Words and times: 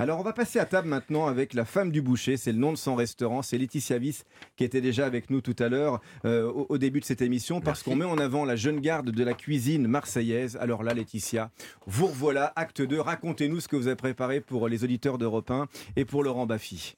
Alors 0.00 0.20
on 0.20 0.22
va 0.22 0.32
passer 0.32 0.60
à 0.60 0.64
table 0.64 0.86
maintenant 0.86 1.26
avec 1.26 1.54
la 1.54 1.64
femme 1.64 1.90
du 1.90 2.00
boucher, 2.02 2.36
c'est 2.36 2.52
le 2.52 2.58
nom 2.58 2.70
de 2.70 2.76
son 2.76 2.94
restaurant, 2.94 3.42
c'est 3.42 3.58
Laetitia 3.58 3.98
Viss 3.98 4.24
qui 4.54 4.62
était 4.62 4.80
déjà 4.80 5.04
avec 5.04 5.28
nous 5.28 5.40
tout 5.40 5.56
à 5.58 5.68
l'heure 5.68 6.00
euh, 6.24 6.48
au, 6.48 6.66
au 6.68 6.78
début 6.78 7.00
de 7.00 7.04
cette 7.04 7.20
émission 7.20 7.60
parce 7.60 7.82
qu'on 7.82 7.96
met 7.96 8.04
en 8.04 8.16
avant 8.16 8.44
la 8.44 8.54
jeune 8.54 8.78
garde 8.78 9.10
de 9.10 9.24
la 9.24 9.34
cuisine 9.34 9.88
marseillaise. 9.88 10.56
Alors 10.60 10.84
là 10.84 10.94
Laetitia, 10.94 11.50
vous 11.86 12.06
revoilà, 12.06 12.52
acte 12.54 12.80
2, 12.80 13.00
racontez-nous 13.00 13.58
ce 13.58 13.66
que 13.66 13.74
vous 13.74 13.88
avez 13.88 13.96
préparé 13.96 14.40
pour 14.40 14.68
les 14.68 14.84
auditeurs 14.84 15.18
d'Europe 15.18 15.50
1 15.50 15.66
et 15.96 16.04
pour 16.04 16.22
Laurent 16.22 16.46
Baffy. 16.46 16.94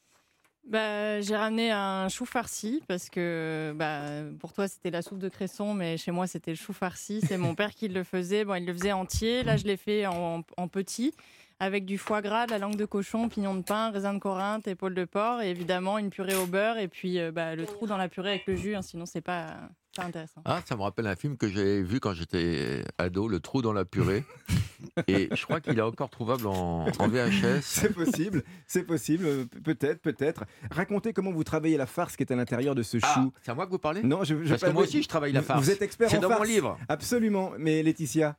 Bah, 0.70 1.20
j'ai 1.20 1.34
ramené 1.36 1.72
un 1.72 2.08
chou 2.08 2.24
farci 2.24 2.80
parce 2.86 3.10
que 3.10 3.74
bah, 3.76 4.02
pour 4.38 4.52
toi 4.52 4.68
c'était 4.68 4.90
la 4.92 5.02
soupe 5.02 5.18
de 5.18 5.28
cresson, 5.28 5.74
mais 5.74 5.96
chez 5.96 6.12
moi 6.12 6.28
c'était 6.28 6.52
le 6.52 6.56
chou 6.56 6.72
farci. 6.72 7.20
C'est 7.26 7.38
mon 7.38 7.56
père 7.56 7.74
qui 7.74 7.88
le 7.88 8.04
faisait. 8.04 8.44
Bon, 8.44 8.54
il 8.54 8.64
le 8.64 8.72
faisait 8.72 8.92
entier. 8.92 9.42
Là, 9.42 9.56
je 9.56 9.64
l'ai 9.64 9.76
fait 9.76 10.06
en, 10.06 10.42
en 10.56 10.68
petit 10.68 11.12
avec 11.58 11.84
du 11.84 11.98
foie 11.98 12.22
gras, 12.22 12.46
de 12.46 12.52
la 12.52 12.58
langue 12.58 12.76
de 12.76 12.84
cochon, 12.86 13.28
pignon 13.28 13.54
de 13.54 13.62
pain, 13.62 13.90
raisin 13.90 14.14
de 14.14 14.18
Corinthe, 14.18 14.66
épaule 14.68 14.94
de 14.94 15.04
porc 15.04 15.42
et 15.42 15.50
évidemment 15.50 15.98
une 15.98 16.08
purée 16.08 16.34
au 16.36 16.46
beurre 16.46 16.78
et 16.78 16.88
puis 16.88 17.18
euh, 17.18 17.32
bah, 17.32 17.54
le 17.56 17.66
trou 17.66 17.86
dans 17.86 17.98
la 17.98 18.08
purée 18.08 18.30
avec 18.30 18.46
le 18.46 18.56
jus. 18.56 18.74
hein, 18.76 18.80
sinon, 18.82 19.04
c'est 19.06 19.20
pas, 19.20 19.56
pas 19.94 20.04
intéressant. 20.04 20.40
Ah, 20.44 20.62
ça 20.66 20.76
me 20.76 20.82
rappelle 20.82 21.06
un 21.08 21.16
film 21.16 21.36
que 21.36 21.48
j'ai 21.48 21.82
vu 21.82 22.00
quand 22.00 22.14
j'étais 22.14 22.82
ado, 22.96 23.28
Le 23.28 23.40
trou 23.40 23.60
dans 23.60 23.72
la 23.74 23.84
purée. 23.84 24.24
Et 25.08 25.28
je 25.32 25.44
crois 25.44 25.60
qu'il 25.60 25.78
est 25.78 25.82
encore 25.82 26.10
trouvable 26.10 26.46
en, 26.46 26.86
en 26.98 27.08
VHS. 27.08 27.60
C'est 27.62 27.92
possible, 27.94 28.42
c'est 28.66 28.82
possible, 28.84 29.24
euh, 29.26 29.44
peut-être, 29.64 30.00
peut-être. 30.00 30.44
Racontez 30.70 31.12
comment 31.12 31.32
vous 31.32 31.44
travaillez 31.44 31.76
la 31.76 31.86
farce 31.86 32.16
qui 32.16 32.22
est 32.22 32.32
à 32.32 32.36
l'intérieur 32.36 32.74
de 32.74 32.82
ce 32.82 32.98
chou. 32.98 33.06
Ah, 33.06 33.30
c'est 33.42 33.50
à 33.50 33.54
moi 33.54 33.66
que 33.66 33.70
vous 33.70 33.78
parlez? 33.78 34.02
Non, 34.02 34.24
je, 34.24 34.42
je 34.44 34.50
Parce 34.50 34.62
que 34.62 34.70
moi 34.70 34.82
aussi, 34.82 35.02
je 35.02 35.08
travaille 35.08 35.32
la 35.32 35.42
farce. 35.42 35.62
Vous 35.64 35.70
êtes 35.70 35.82
expert 35.82 36.10
C'est 36.10 36.18
en 36.18 36.20
dans 36.22 36.28
farce. 36.28 36.40
mon 36.40 36.46
livre. 36.46 36.78
Absolument, 36.88 37.52
mais 37.58 37.82
Laetitia, 37.82 38.36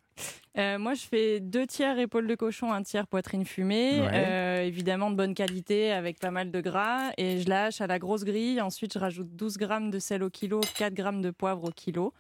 Euh, 0.58 0.78
moi, 0.78 0.94
je 0.94 1.02
fais 1.04 1.40
deux 1.40 1.66
tiers 1.66 1.98
épaule 2.00 2.28
de 2.28 2.36
cochon, 2.36 2.72
un 2.74 2.84
tiers 2.84 3.08
poitrine 3.08 3.46
fumée, 3.46 4.02
Ouais. 4.02 4.10
euh, 4.14 4.62
évidemment 4.64 5.10
de 5.10 5.16
bonne 5.16 5.34
qualité 5.34 5.92
avec 5.92 6.20
pas 6.20 6.32
mal 6.32 6.52
de 6.52 6.62
gras, 6.62 7.12
et 7.18 7.40
je 7.40 7.48
la 7.50 7.66
hache 7.66 7.80
à 7.82 7.88
la 7.88 8.00
grosse 8.00 8.24
grille. 8.26 8.60
Ensuite, 8.62 8.94
je 8.94 9.00
rajoute 9.00 9.30
12 9.36 9.58
grammes 9.58 9.90
de 9.90 10.00
sel 10.00 10.24
au 10.24 10.30
kilo, 10.30 10.60
4 10.78 10.94
grammes 10.94 11.22
de 11.22 11.32
poivre 11.32 11.64
au 11.64 11.72
kilo. 11.72 12.14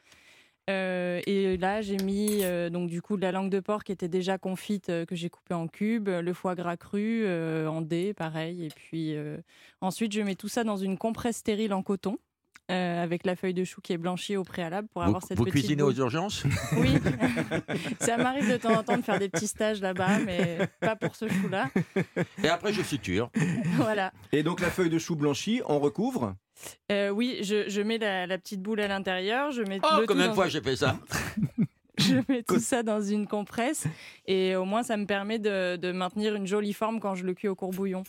Euh, 0.72 1.22
et 1.25 1.58
là, 1.58 1.81
j'ai 1.81 1.97
mis 1.97 2.44
euh, 2.44 2.69
donc 2.69 2.89
du 2.89 3.02
coup 3.02 3.17
de 3.17 3.22
la 3.22 3.31
langue 3.31 3.50
de 3.50 3.59
porc 3.59 3.83
qui 3.83 3.91
était 3.91 4.08
déjà 4.08 4.38
confite, 4.38 4.89
euh, 4.89 5.05
que 5.05 5.16
j'ai 5.16 5.30
coupée 5.30 5.53
en 5.53 5.67
cubes, 5.67 6.09
le 6.09 6.33
foie 6.33 6.55
gras 6.55 6.77
cru 6.77 7.27
en 7.67 7.81
dés, 7.81 8.14
pareil. 8.14 8.66
Et 8.66 8.69
puis 8.69 9.16
ensuite, 9.81 10.14
je 10.14 10.22
mets 10.22 10.36
tout 10.36 10.47
ça 10.47 10.64
dans 10.64 10.77
une 10.77 10.97
compresse 10.97 11.38
stérile 11.38 11.73
en 11.73 11.83
coton. 11.83 12.17
Euh, 12.72 13.03
avec 13.03 13.25
la 13.25 13.36
feuille 13.36 13.53
de 13.53 13.64
chou 13.64 13.81
qui 13.81 13.94
est 13.94 13.97
blanchie 13.97 14.38
au 14.38 14.44
préalable 14.44 14.88
pour 14.88 15.02
Vous, 15.02 15.08
avoir 15.09 15.22
cette 15.23 15.38
vous 15.38 15.44
petite 15.44 15.59
cuisinez 15.59 15.83
boule. 15.83 15.91
aux 15.91 15.97
urgences? 15.97 16.44
Oui, 16.77 16.89
ça 18.00 18.17
m'arrive 18.17 18.50
de 18.50 18.58
temps 18.58 18.73
en 18.77 18.83
temps 18.83 18.97
de 18.97 19.02
faire 19.03 19.19
des 19.19 19.30
petits 19.30 19.47
stages 19.47 19.81
là-bas, 19.81 20.19
mais 20.25 20.59
pas 20.80 20.95
pour 20.95 21.16
ce 21.16 21.27
chou-là. 21.27 21.69
Et 22.44 22.47
après, 22.47 22.73
je 22.73 22.81
suture. 22.81 23.30
Voilà. 23.75 24.11
et 24.31 24.44
donc 24.44 24.59
la 24.61 24.69
feuille 24.69 24.89
de 24.89 24.99
chou 24.99 25.16
blanchie, 25.16 25.61
on 25.67 25.80
recouvre? 25.80 26.36
Euh, 26.92 27.09
oui, 27.09 27.39
je, 27.42 27.67
je 27.69 27.81
mets 27.81 27.97
la, 27.97 28.27
la 28.27 28.38
petite 28.38 28.61
boule 28.61 28.81
à 28.81 28.88
l'intérieur, 28.88 29.52
je 29.52 29.64
mets 29.64 29.80
Oh, 29.83 30.02
le 30.02 30.08
combien 30.08 30.27
de 30.30 30.33
fois 30.33 30.47
j'ai 30.47 30.61
fait 30.61 30.75
ça? 30.75 30.97
Je 31.97 32.16
mets 32.30 32.42
tout 32.42 32.58
ça 32.59 32.81
dans 32.81 33.02
une 33.02 33.27
compresse 33.27 33.86
et 34.25 34.55
au 34.55 34.66
moins 34.66 34.81
ça 34.81 34.97
me 34.97 35.05
permet 35.05 35.38
de, 35.38 35.75
de 35.75 35.92
maintenir 35.92 36.33
une 36.33 36.47
jolie 36.47 36.73
forme 36.73 36.99
quand 36.99 37.14
je 37.14 37.23
le 37.25 37.33
cuis 37.36 37.47
au 37.49 37.53
courbouillon. 37.53 38.02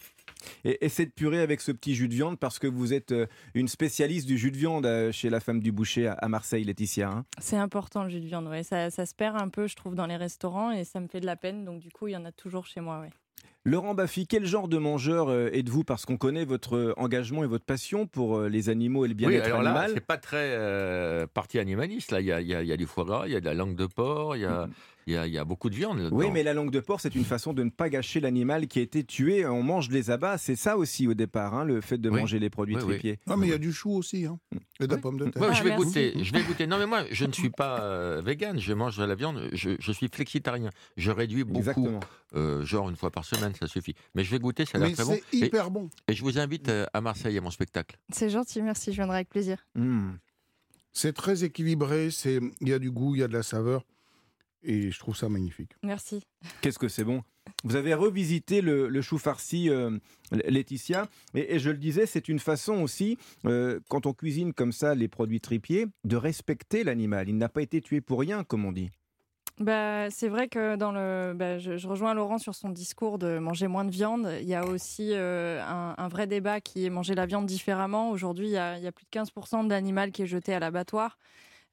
Et, 0.64 0.84
et 0.84 0.88
cette 0.88 1.14
purée 1.14 1.40
avec 1.40 1.60
ce 1.60 1.72
petit 1.72 1.94
jus 1.94 2.08
de 2.08 2.14
viande 2.14 2.38
parce 2.38 2.58
que 2.58 2.66
vous 2.66 2.92
êtes 2.92 3.12
euh, 3.12 3.26
une 3.54 3.68
spécialiste 3.68 4.26
du 4.26 4.38
jus 4.38 4.50
de 4.50 4.56
viande 4.56 4.86
euh, 4.86 5.12
chez 5.12 5.30
la 5.30 5.40
femme 5.40 5.60
du 5.60 5.72
boucher 5.72 6.08
à, 6.08 6.28
Marseille, 6.28 6.64
Laetitia. 6.64 7.08
hein. 7.08 7.24
C'est 7.38 7.56
important 7.56 8.04
le 8.04 8.10
jus 8.10 8.20
de 8.20 8.26
viande, 8.26 8.50
ça, 8.62 8.90
ça 8.90 9.06
se 9.06 9.14
perd 9.14 9.40
un 9.40 9.48
peu 9.48 9.66
je 9.66 9.76
trouve 9.76 9.94
dans 9.94 10.06
les 10.06 10.16
restaurants 10.16 10.70
et 10.70 10.84
ça 10.84 11.00
me 11.00 11.08
fait 11.08 11.20
de 11.20 11.26
la 11.26 11.36
peine, 11.36 11.64
donc 11.64 11.80
du 11.80 11.90
coup 11.90 12.08
il 12.08 12.12
y 12.12 12.16
en 12.16 12.24
a 12.24 12.32
toujours 12.32 12.66
chez 12.66 12.80
moi. 12.80 13.04
Laurent 13.64 13.94
Baffy, 13.94 14.26
quel 14.26 14.44
genre 14.44 14.66
de 14.66 14.76
mangeur 14.76 15.28
euh, 15.28 15.48
êtes-vous? 15.52 15.84
Parce 15.84 16.04
qu'on 16.04 16.16
connaît 16.16 16.44
votre 16.44 16.74
euh, 16.76 16.94
engagement 16.96 17.44
et 17.44 17.46
votre 17.46 17.64
passion 17.64 18.08
pour 18.08 18.36
euh, 18.38 18.48
les 18.48 18.68
animaux 18.70 19.04
et 19.04 19.08
le 19.08 19.14
Oui, 19.14 19.18
bien-être 19.18 19.46
alors 19.46 19.62
là, 19.62 19.70
animal. 19.70 19.90
c'est 19.94 20.00
pas 20.04 20.16
très 20.18 20.36
euh, 20.56 21.28
partie 21.32 21.60
animaliste. 21.60 22.10
Là, 22.10 22.20
il 22.20 22.26
y 22.26 22.32
a, 22.32 22.40
il 22.40 22.48
y 22.48 22.54
a- 22.56 22.62
il 22.62 22.68
y 22.68 22.72
a 22.72 22.76
du 22.76 22.86
foie 22.86 23.04
gras, 23.04 23.22
il 23.26 23.32
y 23.32 23.36
a 23.36 23.40
de 23.40 23.44
la 23.44 23.54
langue 23.54 23.76
de 23.76 23.86
porc, 23.86 24.34
il 24.36 24.42
y 24.42 24.44
a, 24.46 24.68
il 25.06 25.12
y 25.14 25.16
a- 25.16 25.26
il 25.28 25.32
y 25.32 25.38
a 25.38 25.44
beaucoup 25.44 25.70
de 25.70 25.76
viande. 25.76 25.98
là-dedans. 25.98 26.16
Oui, 26.16 26.26
mais 26.32 26.42
la 26.42 26.54
langue 26.54 26.72
de 26.72 26.80
porc, 26.80 27.00
c'est 27.00 27.14
une 27.14 27.24
façon 27.24 27.52
de 27.52 27.62
ne 27.62 27.70
pas 27.70 27.88
gâcher 27.88 28.18
l'animal 28.18 28.66
qui 28.66 28.80
a 28.80 28.82
été 28.82 29.04
tué. 29.04 29.46
On 29.46 29.62
mange 29.62 29.90
les 29.90 30.10
abats, 30.10 30.38
c'est 30.38 30.56
ça 30.56 30.76
aussi 30.76 31.06
au 31.06 31.14
départ, 31.14 31.54
hein, 31.54 31.64
le 31.64 31.80
fait 31.80 31.98
de 31.98 32.10
Oui. 32.10 32.18
manger 32.18 32.40
les 32.40 32.50
produits 32.50 32.74
Oui, 32.76 32.82
oui. 32.84 32.88
tripiers. 32.94 33.18
Non, 33.28 33.36
mais 33.36 33.46
il 33.46 33.50
y 33.50 33.54
a 33.54 33.58
du 33.58 33.72
chou 33.72 33.92
aussi, 33.92 34.26
hein. 34.26 34.40
et 34.80 34.88
de 34.88 34.92
la 34.92 34.98
pomme 35.00 35.18
de 35.18 35.26
terre. 35.28 35.40
Ouais, 35.40 35.48
Ah, 35.52 35.54
je 35.54 35.62
vais 35.62 35.76
goûter. 35.76 36.12
Je 36.20 36.32
vais 36.32 36.42
goûter. 36.42 36.66
Non, 36.66 36.78
mais 36.78 36.86
moi, 36.86 37.04
je 37.12 37.24
ne 37.26 37.32
suis 37.32 37.50
pas 37.50 37.80
euh, 37.82 38.20
vegan. 38.24 38.58
Je 38.58 38.72
mange 38.72 38.96
de 38.98 39.04
la 39.04 39.14
viande. 39.14 39.48
Je, 39.52 39.70
je 39.78 39.92
suis 39.92 40.08
flexitarien. 40.12 40.70
Je 40.96 41.12
réduis 41.12 41.44
beaucoup, 41.44 41.58
Exactement. 41.60 42.00
euh, 42.34 42.64
genre 42.64 42.90
une 42.90 42.96
fois 42.96 43.10
par 43.10 43.24
semaine, 43.24 43.51
ça 43.58 43.66
suffit. 43.66 43.94
Mais 44.14 44.24
je 44.24 44.30
vais 44.30 44.38
goûter, 44.38 44.64
ça 44.64 44.78
a 44.78 44.80
l'air 44.80 44.92
très 44.92 45.04
bon. 45.04 45.16
c'est 45.30 45.36
Et, 45.38 45.46
hyper 45.46 45.70
bon. 45.70 45.88
et 46.08 46.14
je 46.14 46.22
vous 46.22 46.38
invite 46.38 46.68
euh, 46.68 46.86
à 46.92 47.00
Marseille 47.00 47.36
à 47.38 47.40
mon 47.40 47.50
spectacle. 47.50 47.98
C'est 48.12 48.30
gentil, 48.30 48.62
merci, 48.62 48.90
je 48.92 48.96
viendrai 48.96 49.16
avec 49.16 49.28
plaisir. 49.28 49.66
Mmh. 49.74 50.12
C'est 50.92 51.12
très 51.14 51.42
équilibré, 51.44 52.08
il 52.60 52.68
y 52.68 52.72
a 52.72 52.78
du 52.78 52.90
goût, 52.90 53.14
il 53.14 53.20
y 53.20 53.22
a 53.24 53.28
de 53.28 53.32
la 53.32 53.42
saveur. 53.42 53.84
Et 54.64 54.90
je 54.92 54.98
trouve 55.00 55.16
ça 55.16 55.28
magnifique. 55.28 55.72
Merci. 55.82 56.22
Qu'est-ce 56.60 56.78
que 56.78 56.86
c'est 56.88 57.02
bon? 57.02 57.24
Vous 57.64 57.74
avez 57.74 57.94
revisité 57.94 58.60
le, 58.60 58.88
le 58.88 59.02
chou 59.02 59.18
farci, 59.18 59.68
euh, 59.68 59.98
Laetitia, 60.30 61.08
et, 61.34 61.54
et 61.54 61.58
je 61.58 61.70
le 61.70 61.78
disais, 61.78 62.06
c'est 62.06 62.28
une 62.28 62.38
façon 62.38 62.74
aussi, 62.74 63.18
euh, 63.46 63.80
quand 63.88 64.06
on 64.06 64.12
cuisine 64.12 64.52
comme 64.52 64.70
ça 64.70 64.94
les 64.94 65.08
produits 65.08 65.40
tripiers, 65.40 65.86
de 66.04 66.16
respecter 66.16 66.84
l'animal. 66.84 67.28
Il 67.28 67.36
n'a 67.38 67.48
pas 67.48 67.62
été 67.62 67.80
tué 67.80 68.00
pour 68.00 68.20
rien, 68.20 68.44
comme 68.44 68.64
on 68.64 68.70
dit. 68.72 68.90
Bah, 69.62 70.10
c'est 70.10 70.26
vrai 70.26 70.48
que 70.48 70.74
dans 70.74 70.90
le, 70.90 71.34
bah, 71.36 71.60
je, 71.60 71.86
rejoins 71.86 72.14
Laurent 72.14 72.38
sur 72.38 72.52
son 72.52 72.68
discours 72.68 73.16
de 73.16 73.38
manger 73.38 73.68
moins 73.68 73.84
de 73.84 73.92
viande. 73.92 74.28
Il 74.40 74.48
y 74.48 74.56
a 74.56 74.64
aussi 74.66 75.10
euh, 75.12 75.62
un, 75.62 76.08
vrai 76.08 76.26
débat 76.26 76.60
qui 76.60 76.84
est 76.84 76.90
manger 76.90 77.14
la 77.14 77.26
viande 77.26 77.46
différemment. 77.46 78.10
Aujourd'hui, 78.10 78.48
il 78.48 78.52
y 78.52 78.56
a, 78.56 78.76
il 78.76 78.82
y 78.82 78.88
a 78.88 78.92
plus 78.92 79.04
de 79.04 79.10
15% 79.10 79.62
de 79.62 79.70
l'animal 79.70 80.10
qui 80.10 80.22
est 80.22 80.26
jeté 80.26 80.52
à 80.52 80.58
l'abattoir. 80.58 81.16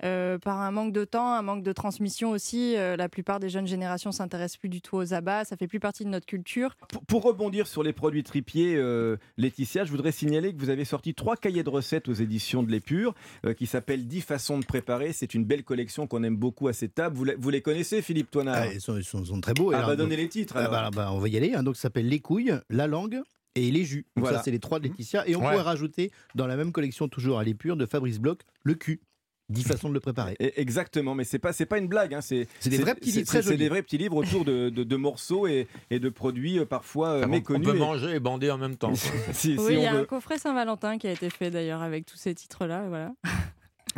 Euh, 0.06 0.38
par 0.38 0.60
un 0.62 0.72
manque 0.72 0.94
de 0.94 1.04
temps, 1.04 1.34
un 1.34 1.42
manque 1.42 1.62
de 1.64 1.74
transmission 1.74 2.32
aussi, 2.32 2.76
euh, 2.78 2.96
la 2.96 3.10
plupart 3.10 3.40
des 3.42 3.50
jeunes 3.50 3.68
générations 3.68 4.12
s'intéressent 4.14 4.58
plus 4.58 4.70
du 4.70 4.82
tout 4.82 4.96
aux 4.96 5.14
abats. 5.14 5.44
Ça 5.44 5.58
fait 5.58 5.68
plus 5.68 5.80
partie 5.82 6.06
de 6.06 6.10
notre 6.10 6.26
culture. 6.26 6.76
Pour, 6.90 7.04
pour 7.06 7.24
rebondir 7.24 7.68
sur 7.68 7.84
les 7.84 7.92
produits 7.92 8.24
tripiers, 8.24 8.76
euh, 8.78 9.18
Laetitia, 9.38 9.84
je 9.84 9.92
voudrais 9.92 10.12
signaler 10.14 10.54
que 10.54 10.60
vous 10.60 10.70
avez 10.70 10.86
sorti 10.86 11.14
trois 11.14 11.36
cahiers 11.36 11.64
de 11.64 11.70
recettes 11.70 12.08
aux 12.08 12.14
éditions 12.14 12.64
de 12.64 12.72
l'Épure, 12.72 13.14
euh, 13.46 13.54
qui 13.54 13.66
s'appellent 13.66 14.08
10 14.08 14.22
façons 14.22 14.58
de 14.60 14.66
préparer. 14.66 15.12
C'est 15.12 15.34
une 15.34 15.44
belle 15.44 15.64
collection 15.64 16.08
qu'on 16.08 16.24
aime 16.24 16.38
beaucoup 16.38 16.68
à 16.70 16.74
cette 16.74 16.96
table. 16.96 17.16
Vous, 17.18 17.26
la- 17.26 17.36
vous 17.38 17.50
les 17.50 17.62
connaissez, 17.62 18.02
Philippe 18.02 18.32
Toinard 18.32 18.56
Ah, 18.58 18.74
ils, 18.74 18.80
sont, 18.82 18.96
ils 18.98 19.04
sont- 19.04 19.20
ils 19.22 19.28
sont 19.28 19.42
très 19.42 19.54
beaux. 19.54 19.72
Ah, 19.74 19.78
Alors, 19.78 19.90
bah, 19.90 19.96
donc- 19.98 20.06
donnez 20.10 20.16
les 20.22 20.30
titres. 20.30 20.54
Ah, 20.56 20.60
alors. 20.62 20.72
bah, 20.72 20.90
bah, 20.96 21.10
on 21.12 21.20
va 21.20 21.28
y 21.28 21.36
aller. 21.36 21.54
hein. 21.54 21.64
Donc, 21.64 21.76
ça 21.76 21.84
s'appelle 21.84 22.08
les 22.08 22.20
couilles, 22.20 22.54
la 22.70 22.88
langue 22.88 23.22
et 23.56 23.70
les 23.72 23.84
jus. 23.84 24.06
Donc, 24.16 24.24
Voilà. 24.26 24.38
ça, 24.38 24.44
c'est 24.46 24.52
les 24.52 24.60
trois 24.60 24.80
de 24.80 24.86
Laetitia. 24.86 25.28
Et 25.28 25.36
on 25.36 25.40
Ouais. 25.40 25.50
pourrait 25.50 25.62
rajouter 25.64 26.12
dans 26.36 26.48
la 26.48 26.56
même 26.56 26.72
collection, 26.72 27.10
toujours 27.10 27.38
à 27.40 27.44
l'épure, 27.44 27.76
de 27.76 27.86
Fabrice 27.86 28.20
Bloch, 28.20 28.40
le 28.64 28.76
cul. 28.76 29.02
10 29.50 29.64
façons 29.64 29.90
de 29.90 29.94
le 29.94 30.00
préparer. 30.00 30.36
Et- 30.40 30.60
Exactement, 30.62 31.16
mais 31.16 31.24
c'est 31.24 31.40
pas 31.40 31.54
c'est 31.54 31.66
pas 31.66 31.78
une 31.78 31.88
blague. 31.88 32.14
hein, 32.14 32.22
C'est 32.22 32.48
C'est 32.60 32.70
des 32.70 32.78
vrais 32.78 32.96
petits 32.96 33.08
livres 33.12 33.20
c'est- 33.20 33.26
très 33.26 33.38
C'est 33.42 33.48
jolis. 33.48 33.58
des 33.58 33.70
vrais 33.70 33.82
petits 33.82 33.98
livres 33.98 34.16
autour 34.18 34.46
de, 34.46 34.70
de- 34.70 34.84
de 34.84 34.96
morceaux 34.96 35.48
et, 35.48 35.68
et 35.90 36.00
de 36.00 36.10
produits 36.10 36.60
euh, 36.60 36.66
parfois 36.66 37.10
euh, 37.10 37.22
Ah, 37.24 37.28
on- 37.28 37.30
méconnus. 37.30 37.68
peut 37.68 37.76
et- 37.76 37.80
manger 37.80 38.16
et 38.16 38.20
bander 38.20 38.52
en 38.52 38.58
même 38.58 38.76
temps. 38.78 38.94
si, 39.34 39.56
si 39.56 39.56
oui, 39.58 39.74
il 39.76 39.80
y 39.82 39.86
a 39.86 39.94
veut. 39.94 40.00
un 40.02 40.06
coffret 40.06 40.38
Saint-Valentin 40.38 40.98
qui 40.98 41.08
a 41.08 41.12
été 41.12 41.30
fait 41.30 41.50
d'ailleurs 41.52 41.82
avec 41.82 42.06
tous 42.06 42.18
ces 42.18 42.36
titres-là. 42.36 42.86
Voilà. 42.90 43.12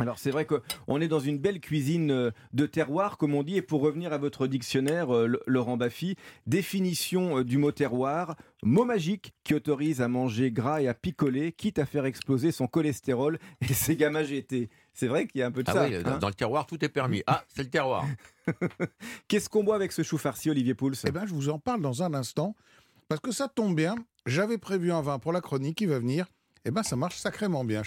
Alors 0.02 0.18
c'est 0.18 0.30
vrai 0.30 0.44
qu'on 0.46 1.00
est 1.00 1.08
dans 1.08 1.20
une 1.20 1.38
belle 1.38 1.60
cuisine 1.60 2.10
euh, 2.10 2.30
de 2.52 2.66
terroir, 2.66 3.16
comme 3.18 3.34
on 3.34 3.42
dit. 3.42 3.56
Et 3.56 3.62
pour 3.62 3.80
revenir 3.80 4.12
à 4.12 4.18
votre 4.18 4.46
dictionnaire, 4.46 5.14
euh, 5.14 5.40
Laurent 5.46 5.76
Baffy, 5.76 6.16
définition 6.46 7.38
euh, 7.38 7.44
du 7.44 7.58
mot 7.58 7.72
terroir, 7.72 8.36
mot 8.62 8.84
magique 8.84 9.32
qui 9.44 9.54
autorise 9.54 10.00
à 10.00 10.08
manger 10.08 10.50
gras 10.50 10.80
et 10.82 10.88
à 10.88 10.94
picoler, 10.94 11.52
quitte 11.52 11.78
à 11.78 11.86
faire 11.86 12.04
exploser 12.04 12.52
son 12.52 12.66
cholestérol 12.66 13.38
et 13.68 13.72
ses 13.72 13.96
gamma 13.96 14.22
GT. 14.24 14.68
C'est 14.94 15.06
vrai 15.06 15.26
qu'il 15.26 15.40
y 15.40 15.42
a 15.42 15.46
un 15.46 15.50
peu 15.50 15.62
de 15.62 15.70
Ah 15.70 15.74
ça. 15.74 15.86
oui, 15.88 15.94
hein. 15.96 16.02
dans, 16.02 16.18
dans 16.18 16.28
le 16.28 16.34
terroir, 16.34 16.66
tout 16.66 16.84
est 16.84 16.88
permis. 16.90 17.22
Ah, 17.26 17.44
c'est 17.48 17.62
le 17.62 17.70
terroir. 17.70 18.04
Qu'est-ce 19.28 19.48
qu'on 19.48 19.64
boit 19.64 19.76
avec 19.76 19.92
ce 19.92 20.02
chou 20.02 20.18
farci, 20.18 20.50
Olivier 20.50 20.74
Pouls? 20.74 20.92
Eh 21.06 21.10
bien, 21.10 21.26
je 21.26 21.32
vous 21.32 21.48
en 21.48 21.58
parle 21.58 21.80
dans 21.80 22.02
un 22.02 22.12
instant, 22.14 22.54
parce 23.08 23.20
que 23.20 23.32
ça 23.32 23.48
tombe 23.48 23.74
bien. 23.74 23.94
J'avais 24.26 24.58
prévu 24.58 24.92
un 24.92 25.00
vin 25.02 25.18
pour 25.18 25.32
la 25.32 25.40
chronique 25.40 25.78
qui 25.78 25.86
va 25.86 25.98
venir. 25.98 26.26
Eh 26.64 26.70
bien, 26.70 26.82
ça 26.82 26.94
marche 26.94 27.16
sacrément 27.16 27.64
bien. 27.64 27.80